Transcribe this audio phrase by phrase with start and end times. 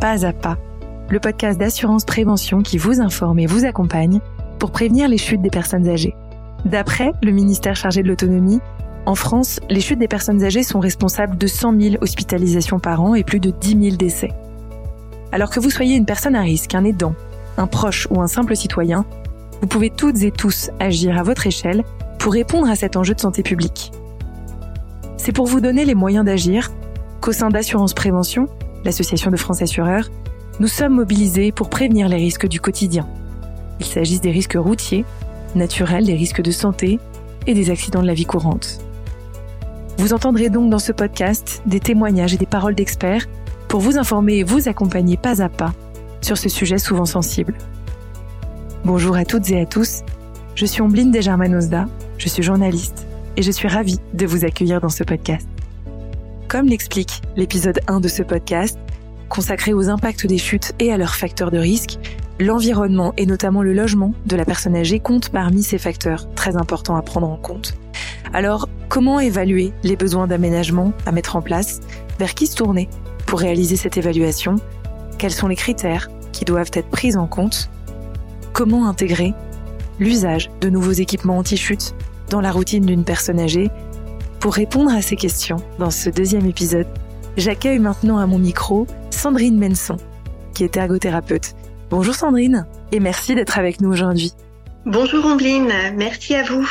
[0.00, 0.58] Pas à Pas,
[1.08, 4.20] le podcast d'assurance prévention qui vous informe et vous accompagne
[4.58, 6.14] pour prévenir les chutes des personnes âgées.
[6.66, 8.60] D'après le ministère chargé de l'autonomie,
[9.06, 13.14] en France, les chutes des personnes âgées sont responsables de 100 000 hospitalisations par an
[13.14, 14.32] et plus de 10 000 décès.
[15.32, 17.14] Alors que vous soyez une personne à risque, un aidant,
[17.56, 19.06] un proche ou un simple citoyen,
[19.62, 21.84] vous pouvez toutes et tous agir à votre échelle
[22.18, 23.92] pour répondre à cet enjeu de santé publique.
[25.16, 26.70] C'est pour vous donner les moyens d'agir
[27.22, 28.46] qu'au sein d'Assurance Prévention,
[28.86, 30.08] l'association de France Assureurs,
[30.60, 33.06] nous sommes mobilisés pour prévenir les risques du quotidien.
[33.80, 35.04] Il s'agisse des risques routiers,
[35.54, 36.98] naturels, des risques de santé
[37.46, 38.78] et des accidents de la vie courante.
[39.98, 43.26] Vous entendrez donc dans ce podcast des témoignages et des paroles d'experts
[43.68, 45.74] pour vous informer et vous accompagner pas à pas
[46.22, 47.54] sur ce sujet souvent sensible.
[48.84, 50.02] Bonjour à toutes et à tous,
[50.54, 51.86] je suis Ombline Desgermanozda,
[52.18, 53.06] je suis journaliste
[53.36, 55.48] et je suis ravie de vous accueillir dans ce podcast.
[56.56, 58.78] Comme l'explique l'épisode 1 de ce podcast,
[59.28, 61.98] consacré aux impacts des chutes et à leurs facteurs de risque,
[62.40, 66.96] l'environnement et notamment le logement de la personne âgée compte parmi ces facteurs très importants
[66.96, 67.74] à prendre en compte.
[68.32, 71.80] Alors, comment évaluer les besoins d'aménagement à mettre en place?
[72.18, 72.88] Vers qui se tourner
[73.26, 74.56] pour réaliser cette évaluation?
[75.18, 77.68] Quels sont les critères qui doivent être pris en compte?
[78.54, 79.34] Comment intégrer
[80.00, 81.94] l'usage de nouveaux équipements anti-chute
[82.30, 83.70] dans la routine d'une personne âgée?
[84.46, 86.86] Pour répondre à ces questions, dans ce deuxième épisode,
[87.36, 89.96] j'accueille maintenant à mon micro Sandrine Menson,
[90.54, 91.56] qui est ergothérapeute.
[91.90, 94.34] Bonjour Sandrine, et merci d'être avec nous aujourd'hui.
[94.84, 96.64] Bonjour Ambline, merci à vous.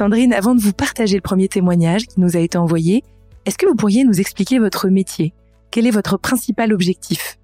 [0.00, 3.04] Sandrine, avant de vous partager le premier témoignage qui nous a été envoyé,
[3.44, 5.32] est-ce que vous pourriez nous expliquer votre métier?
[5.70, 7.38] Quel est votre principal objectif?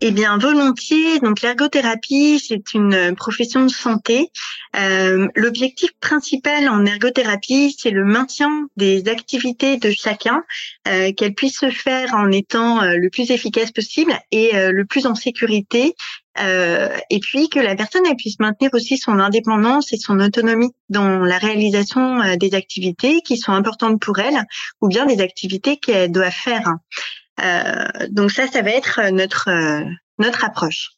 [0.00, 1.18] Eh bien, volontiers.
[1.20, 4.30] Donc, l'ergothérapie, c'est une profession de santé.
[4.76, 10.44] Euh, L'objectif principal en ergothérapie, c'est le maintien des activités de chacun,
[10.86, 14.84] euh, qu'elles puissent se faire en étant euh, le plus efficace possible et euh, le
[14.84, 15.94] plus en sécurité.
[16.40, 20.70] Euh, et puis que la personne elle puisse maintenir aussi son indépendance et son autonomie
[20.88, 24.44] dans la réalisation euh, des activités qui sont importantes pour elle
[24.80, 26.74] ou bien des activités qu'elle doit faire.
[27.42, 29.84] Euh, donc ça, ça va être notre euh,
[30.18, 30.90] notre approche.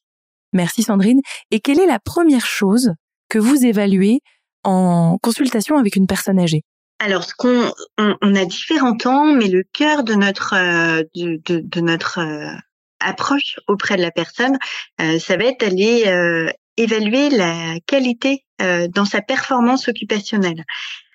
[0.52, 1.20] Merci Sandrine.
[1.50, 2.92] Et quelle est la première chose
[3.28, 4.20] que vous évaluez
[4.64, 6.62] en consultation avec une personne âgée?
[6.98, 11.60] Alors, ce qu'on on, a différents temps, mais le cœur de notre euh, de, de,
[11.60, 12.20] de, notre
[13.00, 14.58] approche auprès de la personne,
[14.98, 16.04] ça va être d'aller
[16.76, 20.64] évaluer la qualité dans sa performance occupationnelle.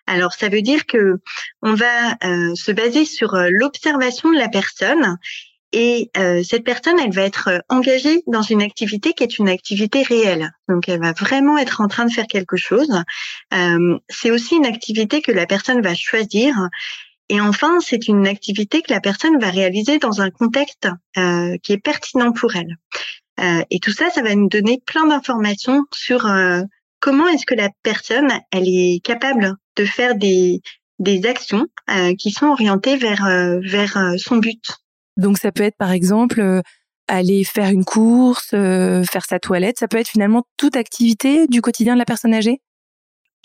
[0.07, 1.19] Alors ça veut dire que
[1.61, 5.17] on va euh, se baser sur euh, l'observation de la personne
[5.71, 10.03] et euh, cette personne, elle va être engagée dans une activité qui est une activité
[10.03, 10.51] réelle.
[10.69, 12.87] Donc, elle va vraiment être en train de faire quelque chose.
[14.07, 16.55] c'est aussi une activité que la personne va choisir.
[17.27, 21.83] Et enfin, c'est une activité que la personne va réaliser dans un contexte qui est
[21.83, 22.77] pertinent pour elle.
[23.69, 26.25] et tout ça, ça va nous donner plein d'informations sur
[27.05, 30.61] comment est-ce que la personne, elle est capable de faire des,
[30.97, 34.63] des actions euh, qui sont orientées vers, euh, vers euh, son but?
[35.15, 36.61] Donc ça peut être par exemple
[37.07, 41.93] aller faire une course, faire sa toilette, ça peut être finalement toute activité du quotidien
[41.93, 42.59] de la personne âgée?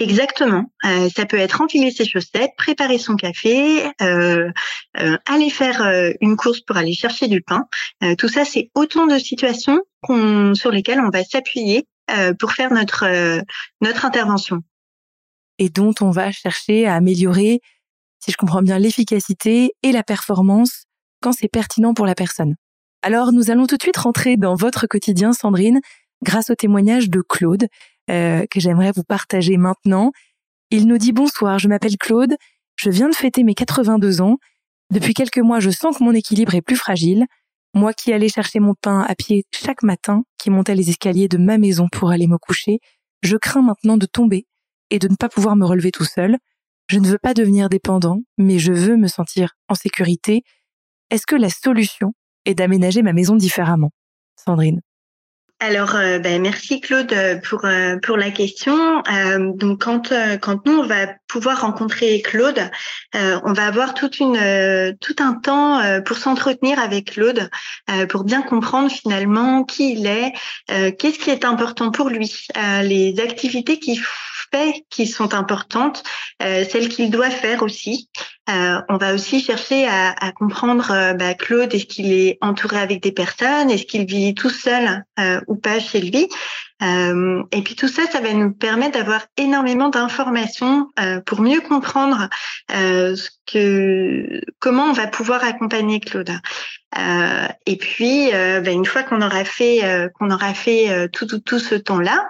[0.00, 0.65] Exactement.
[0.87, 4.50] Euh, ça peut être enfiler ses chaussettes, préparer son café, euh,
[4.99, 5.82] euh, aller faire
[6.22, 7.66] une course pour aller chercher du pain.
[8.16, 9.78] tout ça, c'est autant de situations
[10.54, 11.87] sur lesquelles on va s'appuyer
[12.38, 13.06] pour faire notre
[13.81, 14.62] notre intervention
[15.60, 17.60] et dont on va chercher à améliorer,
[18.19, 20.87] si je comprends bien, l'efficacité et la performance
[21.22, 22.56] quand c'est pertinent pour la personne.
[23.03, 25.81] Alors nous allons tout de suite rentrer dans votre quotidien, Sandrine,
[26.22, 27.66] grâce au témoignage de Claude,
[28.10, 30.12] euh, que j'aimerais vous partager maintenant.
[30.70, 32.34] Il nous dit bonsoir, je m'appelle Claude,
[32.76, 34.38] je viens de fêter mes 82 ans.
[34.91, 37.26] Depuis quelques mois, je sens que mon équilibre est plus fragile.
[37.75, 41.38] Moi qui allais chercher mon pain à pied chaque matin, qui montais les escaliers de
[41.38, 42.81] ma maison pour aller me coucher,
[43.22, 44.47] je crains maintenant de tomber
[44.91, 46.36] et de ne pas pouvoir me relever tout seul.
[46.88, 50.42] Je ne veux pas devenir dépendant, mais je veux me sentir en sécurité.
[51.10, 52.12] Est-ce que la solution
[52.44, 53.90] est d'aménager ma maison différemment?
[54.37, 54.81] Sandrine
[55.62, 57.14] alors, euh, ben, merci Claude
[57.46, 59.02] pour euh, pour la question.
[59.12, 60.10] Euh, donc, quand
[60.40, 62.70] quand nous on va pouvoir rencontrer Claude,
[63.14, 67.50] on va avoir toute une tout un temps pour s'entretenir avec Claude,
[68.08, 70.32] pour bien comprendre finalement qui il est,
[70.96, 72.48] qu'est-ce qui est important pour lui,
[72.82, 74.00] les activités qu'il
[74.91, 76.02] qui sont importantes,
[76.41, 78.08] celles qu'il doit faire aussi.
[78.49, 83.12] on va aussi chercher à, à comprendre bah, Claude, est-ce qu'il est entouré avec des
[83.12, 85.05] personnes, est-ce qu'il vit tout seul
[85.47, 86.29] ou pas chez lui.
[86.82, 91.61] Euh, et puis tout ça, ça va nous permettre d'avoir énormément d'informations euh, pour mieux
[91.61, 92.29] comprendre
[92.75, 96.32] euh, ce que, comment on va pouvoir accompagner Claude.
[96.99, 99.81] Euh, et puis, euh, ben, une fois qu'on aura fait
[100.19, 102.29] qu'on aura fait tout, tout, tout ce temps-là,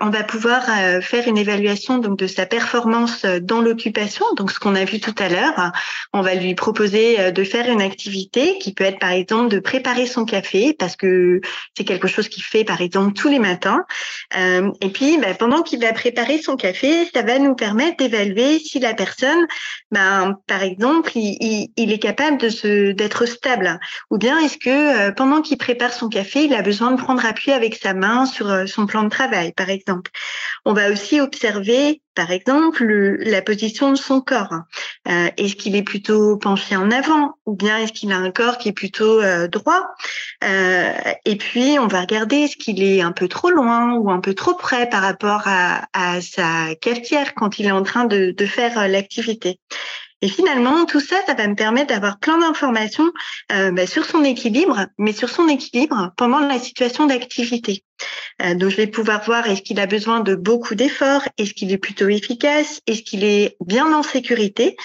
[0.00, 0.64] on va pouvoir
[1.02, 4.24] faire une évaluation donc de sa performance dans l'occupation.
[4.36, 5.72] Donc, ce qu'on a vu tout à l'heure,
[6.12, 10.06] on va lui proposer de faire une activité qui peut être par exemple de préparer
[10.06, 11.40] son café parce que
[11.76, 13.69] c'est quelque chose qu'il fait par exemple tous les matins.
[14.34, 18.78] Et puis, ben, pendant qu'il va préparer son café, ça va nous permettre d'évaluer si
[18.78, 19.46] la personne,
[19.90, 23.80] ben, par exemple, il, est capable d'être stable
[24.10, 27.24] ou bien est-ce que euh, pendant qu'il prépare son café, il a besoin de prendre
[27.24, 30.10] appui avec sa main sur euh, son plan de travail, par exemple.
[30.64, 34.54] On va aussi observer, par exemple, la position de son corps.
[35.08, 38.58] Euh, est-ce qu'il est plutôt penché en avant ou bien est-ce qu'il a un corps
[38.58, 39.94] qui est plutôt droit?
[40.42, 44.34] Et puis, on va regarder est-ce qu'il est un peu trop loin ou un peu
[44.34, 49.58] trop près par rapport à, sa cafetière quand il est en train de faire l'activité.
[50.22, 53.10] Et finalement, tout ça, ça va me permettre d'avoir plein d'informations
[53.52, 57.84] euh, bah, sur son équilibre, mais sur son équilibre pendant la situation d'activité.
[58.42, 61.72] Euh, donc, je vais pouvoir voir est-ce qu'il a besoin de beaucoup d'efforts, est-ce qu'il
[61.72, 64.76] est plutôt efficace, est-ce qu'il est bien en sécurité,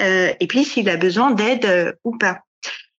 [0.00, 2.40] euh, et puis s'il a besoin d'aide euh, ou pas.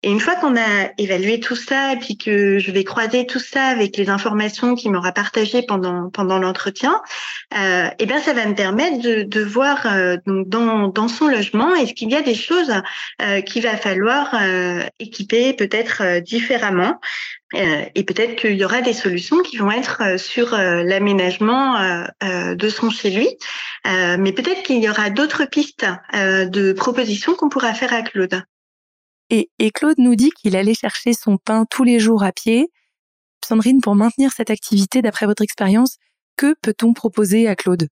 [0.06, 3.40] Et une fois qu'on a évalué tout ça, et puis que je vais croiser tout
[3.40, 7.02] ça avec les informations qu'il m'aura partagées pendant pendant l'entretien,
[7.58, 11.28] euh, eh bien ça va me permettre de, de voir euh, donc dans dans son
[11.28, 12.72] logement est-ce qu'il y a des choses
[13.20, 17.00] euh, qu'il va falloir euh, équiper peut-être euh, différemment.
[17.54, 23.12] et peut-être qu'il y aura des solutions qui vont être sur l'aménagement de son chez
[23.12, 23.30] lui,
[23.86, 28.44] mais peut-être qu'il y aura d'autres pistes de propositions qu'on pourra faire à Claude.
[29.30, 32.70] Et, Claude nous dit qu'il allait chercher son pain tous les jours à pied.
[33.44, 35.98] Sandrine, pour maintenir cette activité, d'après votre expérience,
[36.38, 37.88] que peut-on proposer à Claude?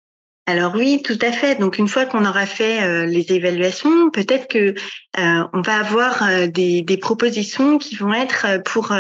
[0.47, 1.57] Alors oui, tout à fait.
[1.57, 4.75] Donc une fois qu'on aura fait euh, les évaluations, peut-être que
[5.19, 8.95] euh, on va avoir euh, des, des, propositions qui vont être pour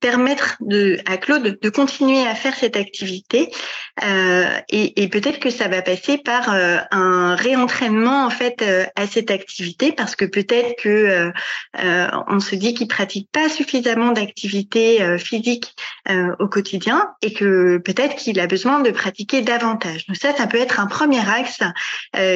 [0.00, 3.50] permettre de, à Claude de continuer à faire cette activité
[4.04, 8.86] euh, et, et peut-être que ça va passer par euh, un réentraînement en fait euh,
[8.96, 11.30] à cette activité parce que peut-être que euh,
[11.82, 15.74] euh, on se dit qu'il pratique pas suffisamment d'activité physique
[16.38, 20.06] au quotidien et que peut-être qu'il a besoin de pratiquer davantage.
[20.06, 21.60] Donc ça, ça peut être un premier axe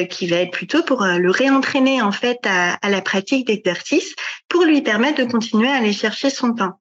[0.09, 4.13] qui va être plutôt pour le réentraîner en fait à, à la pratique d'exercice
[4.49, 6.77] pour lui permettre de continuer à aller chercher son pain.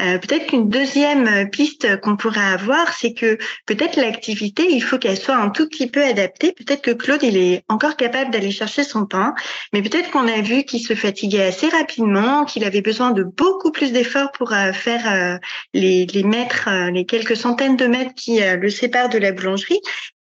[0.00, 5.16] Euh, peut-être qu'une deuxième piste qu'on pourrait avoir, c'est que peut-être l'activité, il faut qu'elle
[5.16, 6.52] soit un tout petit peu adaptée.
[6.52, 9.34] Peut-être que Claude, il est encore capable d'aller chercher son pain,
[9.72, 13.70] mais peut-être qu'on a vu qu'il se fatiguait assez rapidement, qu'il avait besoin de beaucoup
[13.70, 15.38] plus d'efforts pour euh, faire euh,
[15.74, 19.80] les, les mètres, les quelques centaines de mètres qui le séparent de la boulangerie.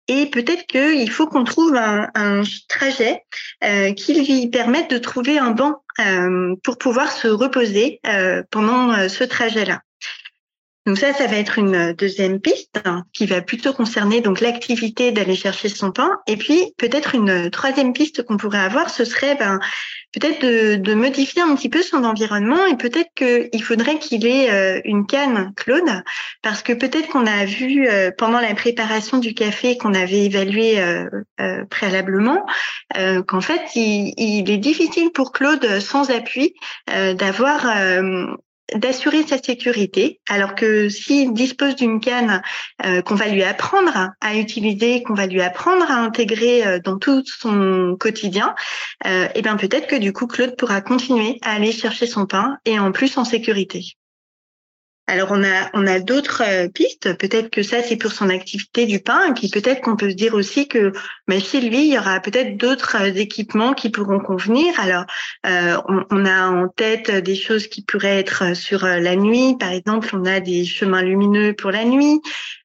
[0.08, 3.22] Et peut-être qu'il faut qu'on trouve un, trajet
[3.64, 9.08] euh, qui lui permette de trouver un banc euh, pour pouvoir se reposer euh, pendant
[9.08, 9.80] ce trajet-là.
[10.86, 15.12] Donc ça, ça va être une deuxième piste hein, qui va plutôt concerner donc l'activité
[15.12, 16.10] d'aller chercher son pain.
[16.26, 19.60] Et puis peut-être une troisième piste qu'on pourrait avoir, ce serait ben,
[20.12, 24.50] peut-être de, de, modifier un petit peu son environnement et peut-être qu'il faudrait qu'il ait
[24.50, 26.02] euh, une canne Claude,
[26.42, 30.80] parce que peut-être qu'on a vu euh, pendant la préparation du café qu'on avait évalué
[30.80, 32.44] euh, préalablement
[33.26, 36.54] qu'en fait il, il, est difficile pour Claude sans appui
[36.86, 37.66] d'avoir
[38.74, 42.42] d'assurer sa sécurité, alors que s'il dispose d'une canne
[42.84, 46.98] euh, qu'on va lui apprendre à utiliser, qu'on va lui apprendre à intégrer euh, dans
[46.98, 48.54] tout son quotidien,
[49.06, 52.58] euh, et bien peut-être que du coup Claude pourra continuer à aller chercher son pain
[52.64, 53.96] et en plus en sécurité.
[55.08, 57.18] Alors on a on a d'autres euh, pistes.
[57.18, 60.14] Peut-être que ça c'est pour son activité du pain, et puis peut-être qu'on peut se
[60.14, 60.92] dire aussi que
[61.26, 64.78] mais chez lui il y aura peut-être d'autres euh, équipements qui pourront convenir.
[64.78, 65.04] Alors
[65.44, 65.76] euh,
[66.10, 70.24] on, a en tête des choses qui pourraient être sur la nuit, par exemple on
[70.24, 72.20] a des chemins lumineux pour la nuit.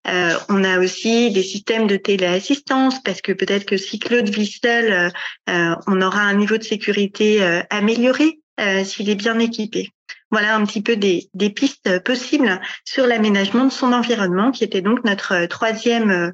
[0.06, 5.12] on a aussi des systèmes de téléassistance parce que peut-être que si Claude vit seul,
[5.48, 8.39] on aura un niveau de sécurité amélioré
[8.84, 9.91] s'il est bien équipé.
[10.29, 15.05] Voilà un petit peu des, pistes possibles sur l'aménagement de son environnement, qui était donc
[15.05, 16.31] notre euh, troisième euh,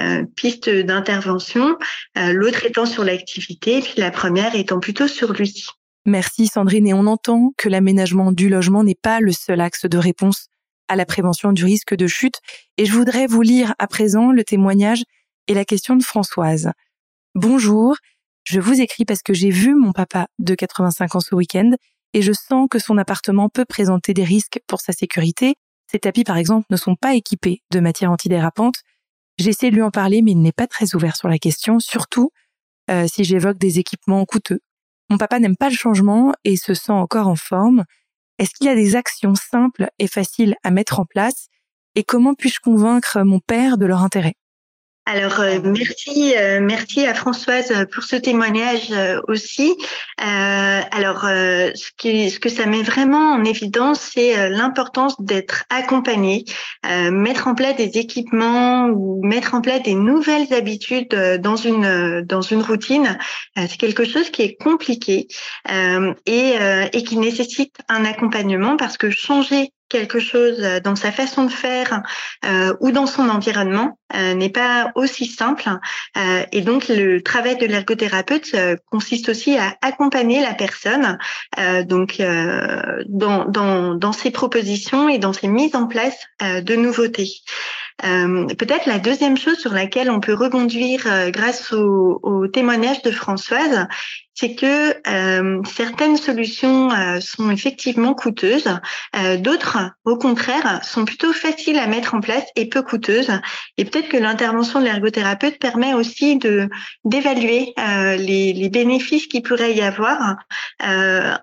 [0.00, 1.76] euh, piste d'intervention,
[2.16, 5.64] l'autre étant sur l'activité, puis la première étant plutôt sur lui.
[6.06, 9.98] Merci Sandrine, et on entend que l'aménagement du logement n'est pas le seul axe de
[9.98, 10.48] réponse
[10.88, 12.40] à la prévention du risque de chute,
[12.78, 15.02] et je voudrais vous lire à présent le témoignage
[15.46, 16.72] et la question de Françoise.
[17.34, 17.96] Bonjour,
[18.44, 21.72] je vous écris parce que j'ai vu mon papa de 85 ans ce week-end
[22.12, 25.56] et je sens que son appartement peut présenter des risques pour sa sécurité.
[25.90, 28.76] Ces tapis, par exemple, ne sont pas équipés de matière antidérapante.
[29.38, 32.30] J'essaie de lui en parler, mais il n'est pas très ouvert sur la question, surtout
[32.90, 34.60] euh, si j'évoque des équipements coûteux.
[35.10, 37.84] Mon papa n'aime pas le changement et se sent encore en forme.
[38.38, 41.48] Est-ce qu'il y a des actions simples et faciles à mettre en place?
[41.94, 44.34] Et comment puis-je convaincre mon père de leur intérêt?
[45.08, 49.76] Alors euh, merci, euh, merci à Françoise pour ce témoignage euh, aussi.
[50.18, 56.44] alors ce, qui, ce que ça met vraiment en évidence, c'est l'importance d'être accompagné,
[56.84, 62.40] mettre en place des équipements ou mettre en place des nouvelles habitudes dans une dans
[62.40, 63.18] une routine.
[63.54, 65.28] c'est quelque chose qui est compliqué
[66.26, 66.54] et,
[66.92, 71.52] et qui nécessite un accompagnement parce que changer quelque chose euh, dans sa façon de
[71.52, 72.02] faire
[72.44, 75.68] euh, ou dans son environnement euh, n'est pas aussi simple.
[76.52, 78.56] Et donc, le travail de l'ergothérapeute
[78.90, 81.18] consiste aussi à accompagner la personne
[81.84, 82.22] donc
[83.08, 87.30] dans ses propositions et dans ses mises en place de nouveautés.
[88.04, 93.02] Euh, Peut-être la deuxième chose sur laquelle on peut rebondir euh, grâce au, au, témoignage
[93.02, 93.86] de Françoise,
[94.36, 98.68] c'est que euh, certaines solutions euh, sont effectivement coûteuses,
[99.16, 103.32] euh, d'autres, au contraire, sont plutôt faciles à mettre en place et peu coûteuses.
[103.78, 106.68] Et peut-être que l'intervention de l'ergothérapeute permet aussi de
[107.04, 110.36] d'évaluer les, les, bénéfices qu'il pourrait y avoir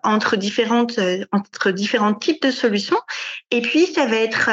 [0.03, 0.99] entre différentes
[1.31, 2.99] entre différents types de solutions.
[3.49, 4.49] Et puis, ça va être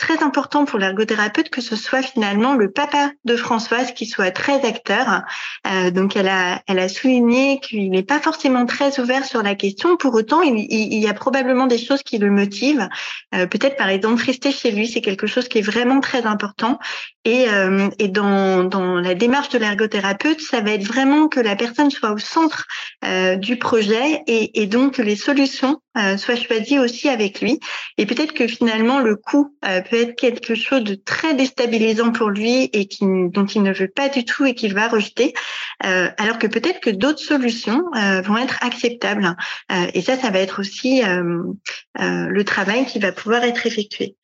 [0.00, 4.64] très important pour l'ergothérapeute que ce soit finalement le papa de Françoise qui soit très
[4.66, 5.22] acteur.
[5.66, 9.54] Euh, donc elle a, elle a souligné qu'il n'est pas forcément très ouvert sur la
[9.54, 9.96] question.
[9.96, 12.88] Pour autant, il, il, y a probablement des choses qui le motivent.
[13.34, 16.78] Euh, Peut-être par exemple rester chez lui, c'est quelque chose qui est vraiment très important.
[17.26, 21.54] Et, euh, et dans, dans la démarche de l'ergothérapeute, ça va être vraiment que la
[21.54, 22.66] personne soit au centre
[23.04, 27.58] euh, du projet et, et donc que les solutions euh, soient choisies aussi avec lui.
[27.98, 32.30] Et peut-être que finalement le coût euh, peut être quelque chose de très déstabilisant pour
[32.30, 35.34] lui et qui, dont il ne veut pas du tout et qu'il va rejeter,
[35.84, 39.36] euh, alors que peut-être que d'autres solutions euh, vont être acceptables.
[39.94, 41.02] et ça, ça va être aussi
[41.96, 44.16] le travail qui va pouvoir être effectué.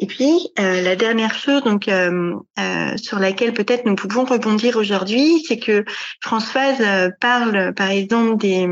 [0.00, 4.76] Et puis euh, la dernière chose donc euh, euh, sur laquelle peut-être nous pouvons rebondir
[4.76, 5.84] aujourd'hui, c'est que
[6.22, 8.66] Françoise parle par exemple des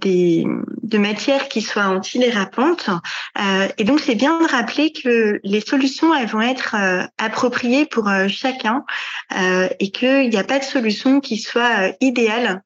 [0.00, 0.46] des
[0.82, 2.90] de matières qui soient antidérapantes
[3.78, 6.74] et donc c'est bien de rappeler que les solutions elles vont être
[7.16, 8.84] appropriées pour chacun
[9.32, 12.62] et qu'il n'y a pas de solution qui soit idéale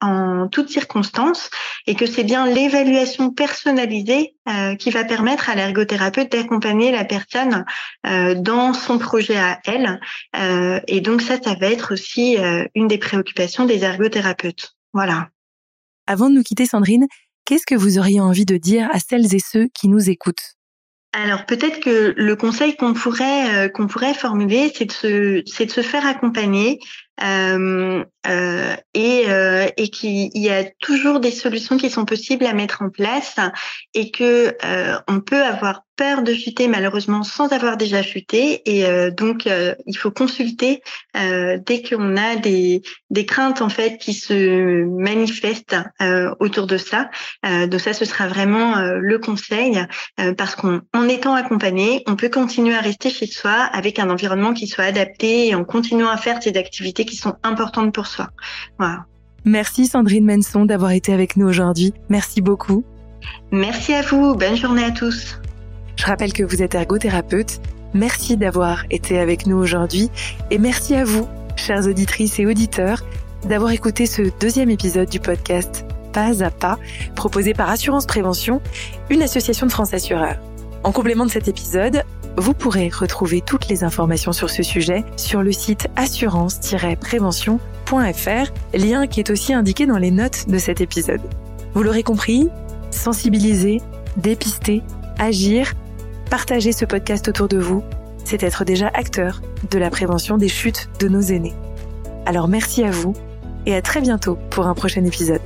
[0.00, 1.50] en toutes circonstances
[1.86, 4.36] et que c'est bien l'évaluation personnalisée
[4.78, 7.64] qui va permettre à l'ergothérapeute d'accompagner la personne
[8.06, 10.00] euh, dans son projet à elle.
[10.36, 14.76] Euh, et donc ça, ça va être aussi euh, une des préoccupations des ergothérapeutes.
[14.92, 15.28] Voilà.
[16.10, 17.06] Avant de nous quitter, Sandrine,
[17.44, 20.54] qu'est-ce que vous auriez envie de dire à celles et ceux qui nous écoutent?
[21.12, 25.70] Alors peut-être que le conseil qu'on pourrait qu'on pourrait formuler, c'est de se c'est de
[25.70, 26.78] se faire accompagner
[27.22, 32.52] euh, euh, et, euh, et qu'il y a toujours des solutions qui sont possibles à
[32.52, 33.36] mettre en place
[33.94, 38.86] et que euh, on peut avoir peur de chuter malheureusement sans avoir déjà chuté et
[38.86, 40.82] euh, donc euh, il faut consulter
[41.14, 45.76] dès qu'on a des, des craintes en fait qui se manifestent
[46.38, 47.10] autour de ça
[47.42, 49.84] donc ça ce sera vraiment le conseil
[50.36, 54.68] parce qu'en étant accompagné on peut continuer à rester chez soi avec un environnement qui
[54.68, 58.28] soit adapté et en continuant à faire ces activités qui sont importantes pour soi.
[58.78, 59.06] Voilà.
[59.44, 61.92] Merci Sandrine Menson d'avoir été avec nous aujourd'hui.
[62.08, 62.84] Merci beaucoup.
[63.50, 64.34] Merci à vous.
[64.34, 65.38] Bonne journée à tous.
[65.98, 67.60] Je rappelle que vous êtes ergothérapeute.
[67.92, 70.10] Merci d'avoir été avec nous aujourd'hui
[70.52, 71.26] et merci à vous,
[71.56, 73.02] chères auditrices et auditeurs,
[73.48, 76.78] d'avoir écouté ce deuxième épisode du podcast Pas à pas,
[77.16, 78.62] proposé par Assurance Prévention,
[79.10, 80.38] une association de France Assureurs.
[80.84, 82.04] En complément de cet épisode,
[82.36, 89.18] vous pourrez retrouver toutes les informations sur ce sujet sur le site assurance-prévention.fr, lien qui
[89.18, 91.22] est aussi indiqué dans les notes de cet épisode.
[91.74, 92.48] Vous l'aurez compris,
[92.92, 93.80] sensibiliser,
[94.16, 94.84] dépister,
[95.18, 95.74] agir,
[96.28, 97.82] partager ce podcast autour de vous,
[98.24, 101.54] c'est être déjà acteur de la prévention des chutes de nos aînés.
[102.26, 103.14] Alors merci à vous
[103.66, 105.40] et à très bientôt pour un prochain épisode.